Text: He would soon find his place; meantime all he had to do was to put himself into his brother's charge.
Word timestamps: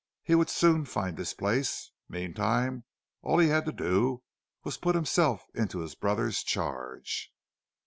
He 0.23 0.33
would 0.33 0.49
soon 0.49 0.85
find 0.85 1.15
his 1.15 1.35
place; 1.35 1.91
meantime 2.09 2.85
all 3.21 3.37
he 3.37 3.49
had 3.49 3.65
to 3.67 3.71
do 3.71 4.23
was 4.63 4.73
to 4.73 4.81
put 4.81 4.95
himself 4.95 5.45
into 5.53 5.81
his 5.81 5.93
brother's 5.93 6.41
charge. 6.41 7.31